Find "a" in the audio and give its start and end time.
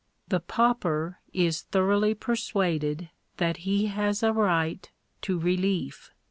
4.23-4.33